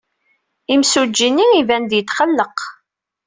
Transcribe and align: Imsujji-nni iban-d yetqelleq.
Imsujji-nni 0.73 1.45
iban-d 1.59 1.91
yetqelleq. 1.95 2.57